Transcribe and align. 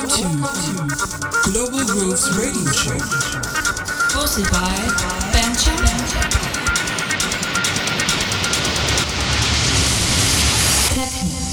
To 0.00 0.06
Global 1.52 1.84
Grooves 1.84 2.24
Radio 2.38 2.72
Show, 2.72 2.96
hosted 4.16 4.50
by 4.50 4.72
Ben 5.30 5.52
Techno, 5.56 5.94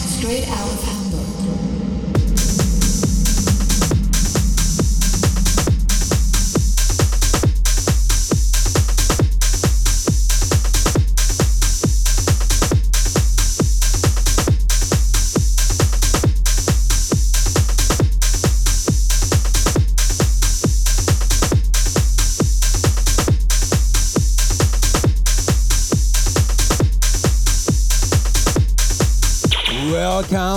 straight 0.08 0.48
out 0.48 0.72
of 0.72 0.97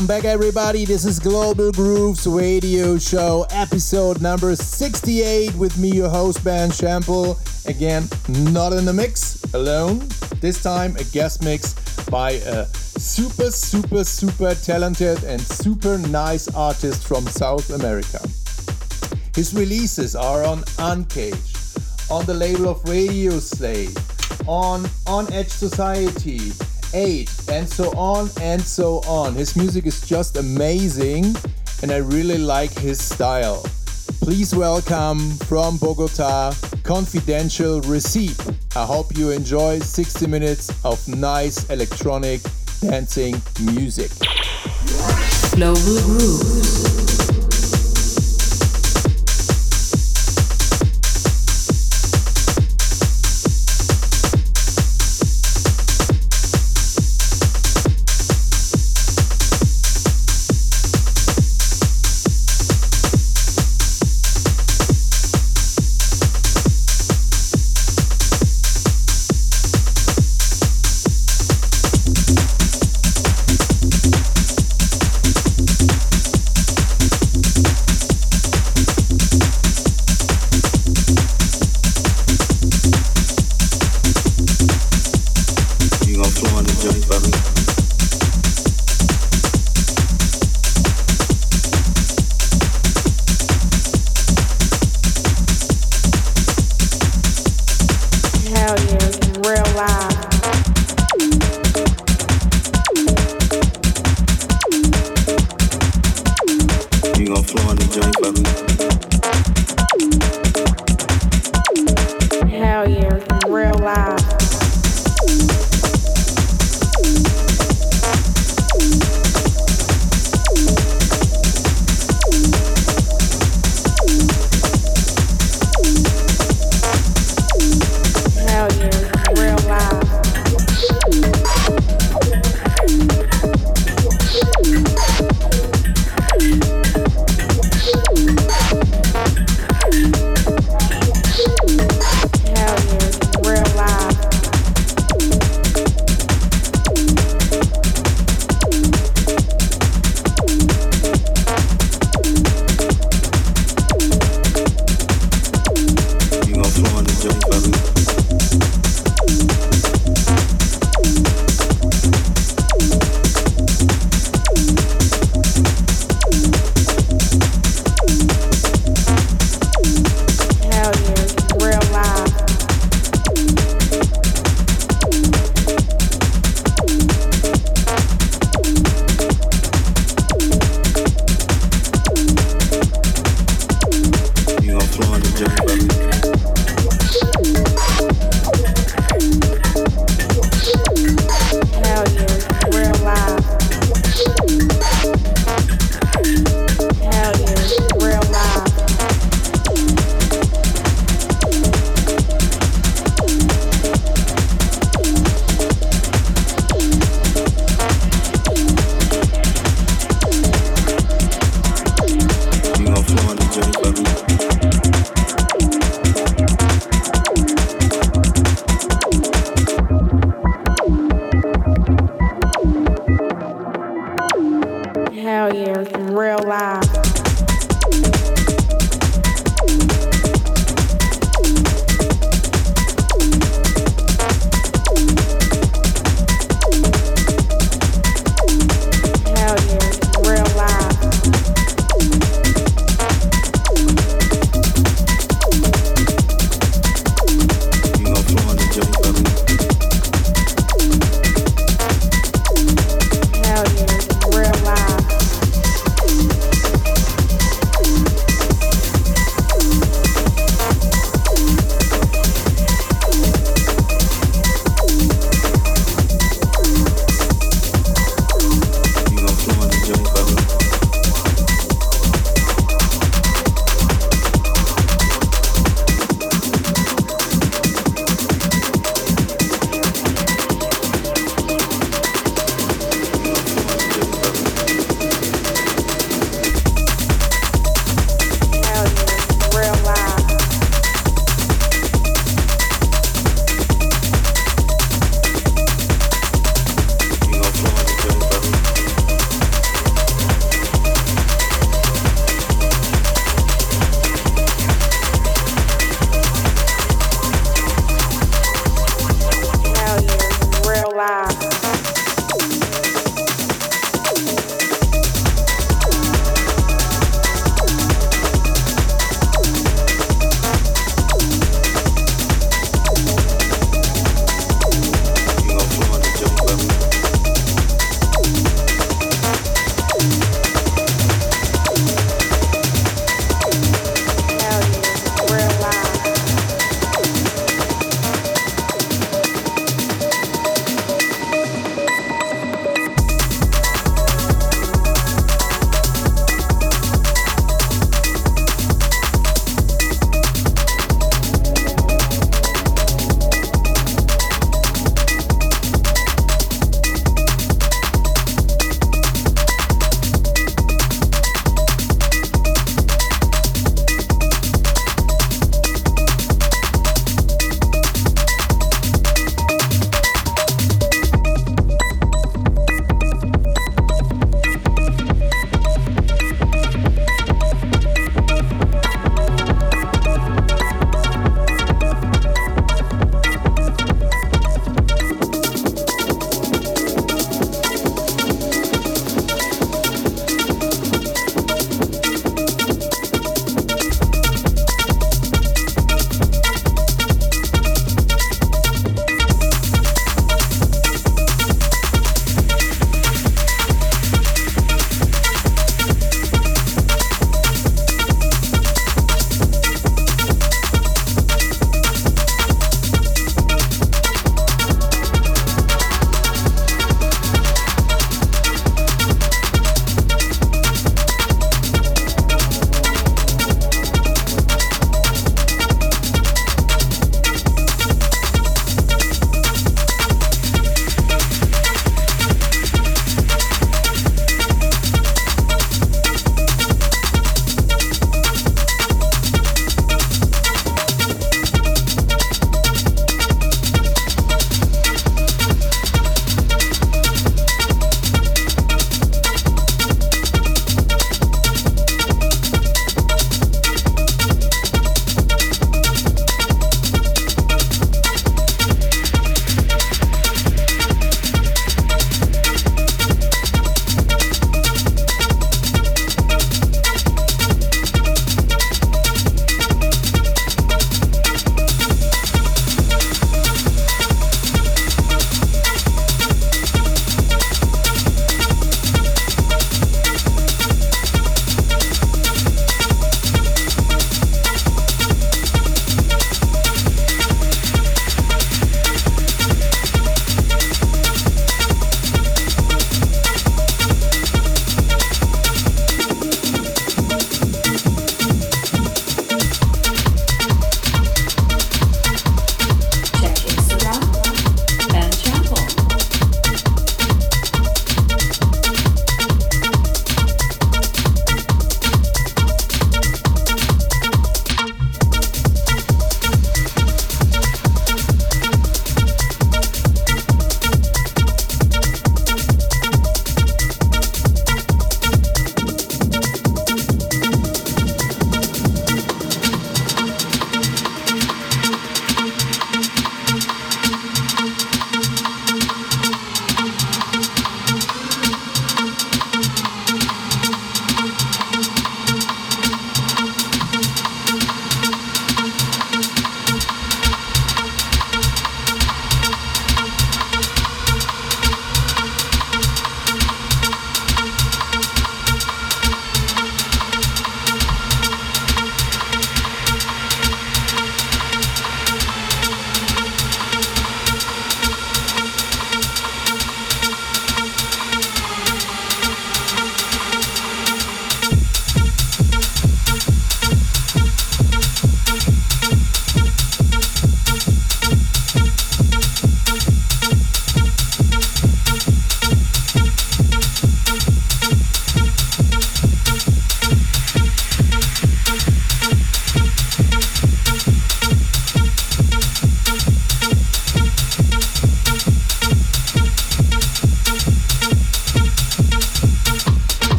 Welcome 0.00 0.16
back, 0.16 0.24
everybody. 0.24 0.86
This 0.86 1.04
is 1.04 1.18
Global 1.18 1.70
Grooves 1.72 2.26
Radio 2.26 2.96
Show, 2.96 3.46
episode 3.50 4.22
number 4.22 4.56
68, 4.56 5.54
with 5.56 5.76
me, 5.76 5.90
your 5.90 6.08
host, 6.08 6.42
Ben 6.42 6.70
Shample. 6.70 7.36
Again, 7.66 8.08
not 8.50 8.72
in 8.72 8.86
the 8.86 8.94
mix, 8.94 9.44
alone. 9.52 9.98
This 10.40 10.62
time, 10.62 10.96
a 10.96 11.04
guest 11.04 11.44
mix 11.44 11.74
by 12.06 12.30
a 12.30 12.64
super, 12.64 13.50
super, 13.50 14.02
super 14.02 14.54
talented 14.54 15.22
and 15.24 15.38
super 15.38 15.98
nice 15.98 16.48
artist 16.54 17.06
from 17.06 17.26
South 17.26 17.68
America. 17.68 18.20
His 19.34 19.52
releases 19.52 20.16
are 20.16 20.44
on 20.44 20.64
Uncaged, 20.78 21.78
on 22.10 22.24
the 22.24 22.32
label 22.32 22.70
of 22.70 22.82
Radio 22.88 23.38
Slave, 23.38 23.94
on 24.48 24.86
On 25.06 25.30
Edge 25.30 25.50
Society 25.50 26.52
8, 26.94 27.48
and 27.50 27.68
so 27.68 27.90
on 27.96 28.30
and 28.40 28.60
so 28.60 29.00
on. 29.06 29.34
His 29.34 29.56
music 29.56 29.86
is 29.86 30.00
just 30.00 30.36
amazing, 30.36 31.34
and 31.82 31.90
I 31.90 31.98
really 31.98 32.38
like 32.38 32.70
his 32.78 33.02
style. 33.02 33.62
Please 34.20 34.54
welcome 34.54 35.18
from 35.48 35.78
Bogota, 35.78 36.52
Confidential 36.82 37.80
Recipe. 37.82 38.34
I 38.76 38.84
hope 38.84 39.16
you 39.16 39.30
enjoy 39.30 39.78
60 39.80 40.26
minutes 40.26 40.70
of 40.84 41.06
nice 41.08 41.68
electronic 41.70 42.40
dancing 42.80 43.40
music. 43.60 44.10
Global 45.52 46.00
Grooves. 46.02 46.99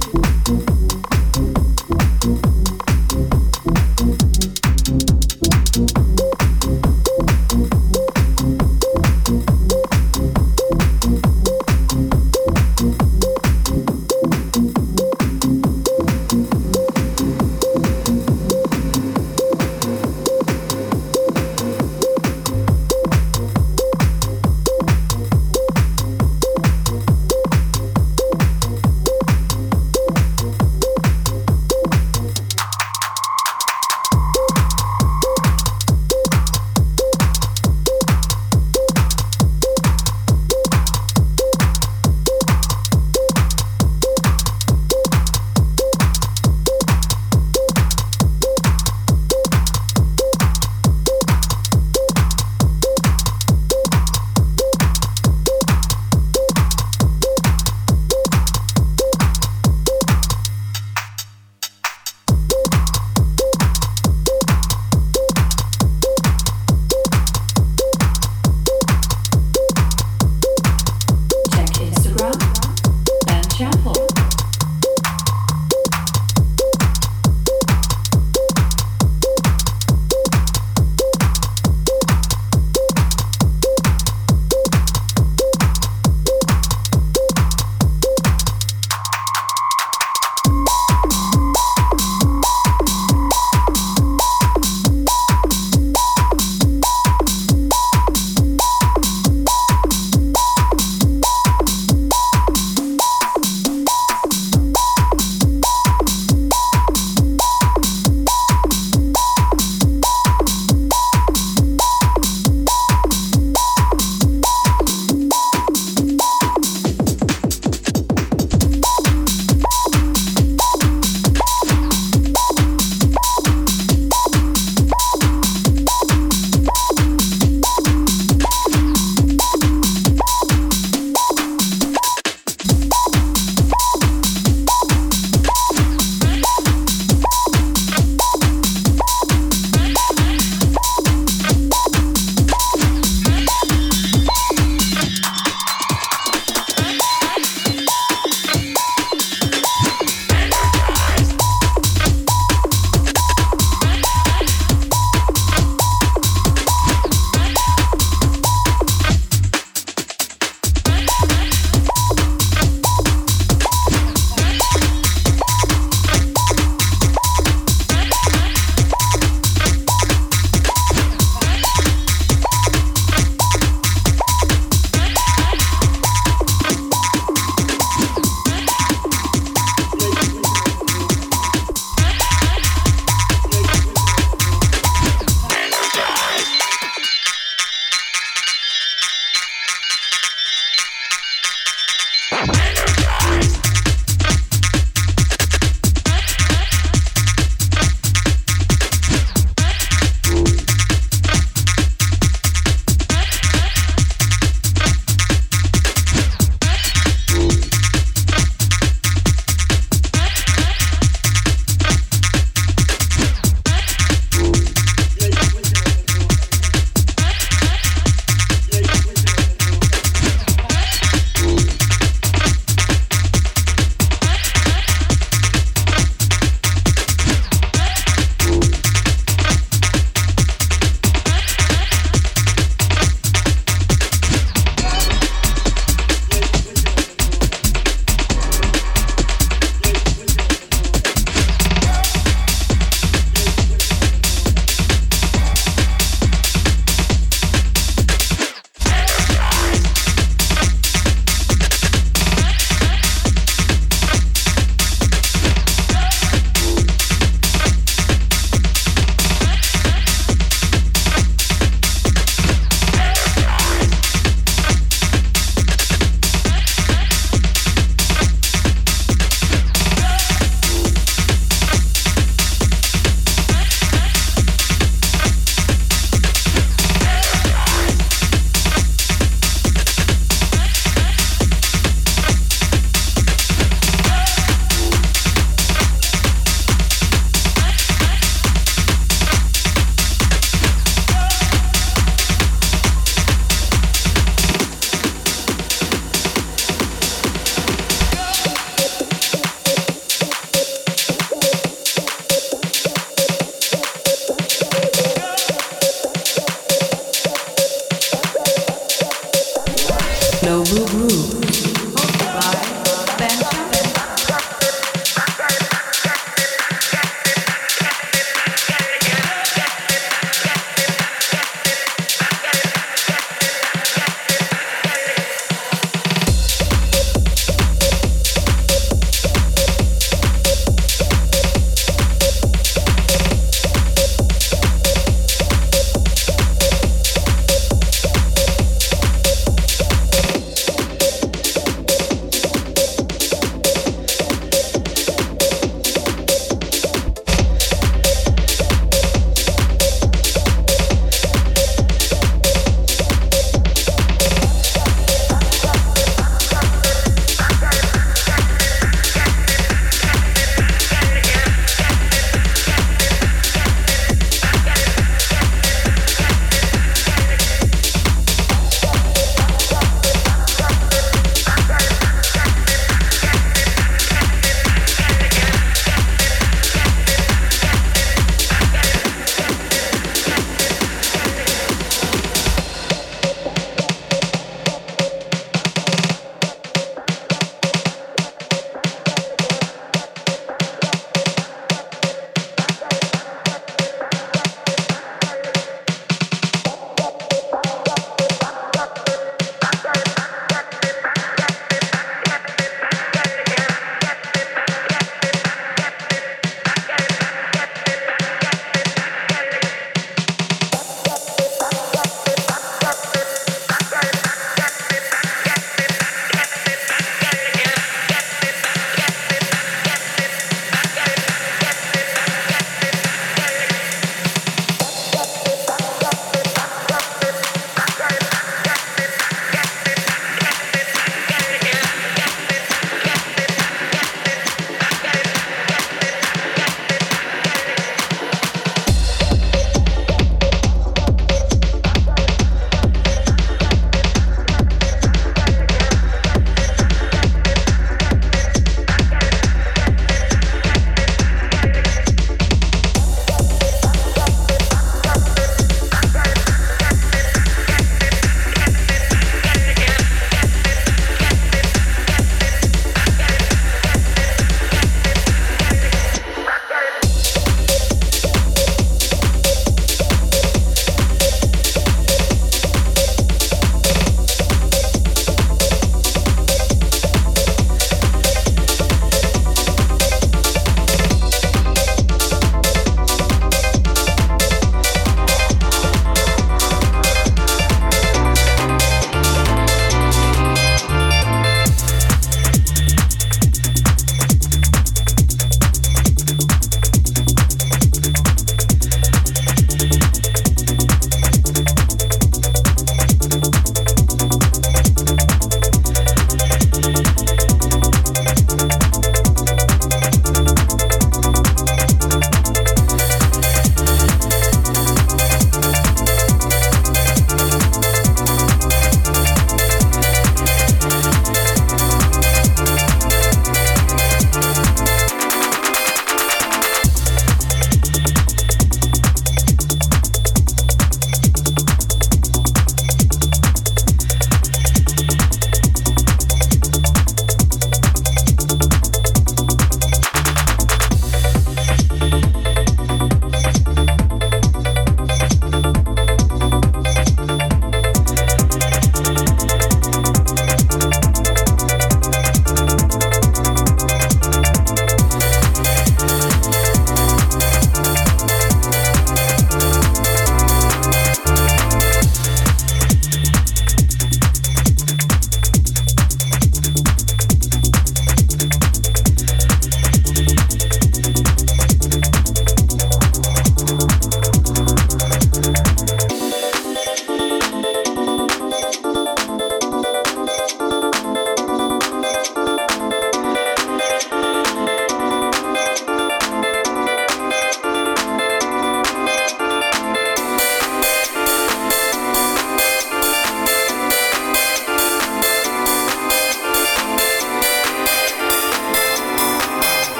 thank 0.00 0.70
you 0.70 0.83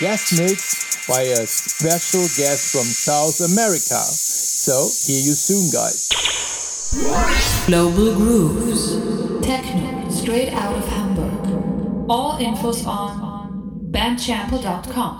guest 0.00 0.38
mix 0.38 1.06
by 1.06 1.22
a 1.22 1.46
special 1.46 2.22
guest 2.36 2.72
from 2.72 2.82
South 2.84 3.40
America. 3.40 4.00
So, 4.00 4.88
hear 5.06 5.20
you 5.20 5.34
soon, 5.34 5.70
guys. 5.70 6.08
Global 7.66 8.14
Grooves. 8.14 8.96
Techno 9.46 10.08
straight 10.10 10.52
out 10.52 10.76
of 10.76 10.88
Hamburg. 10.88 12.06
All 12.08 12.38
infos 12.38 12.86
on 12.86 13.90
bandchample.com. 13.90 15.13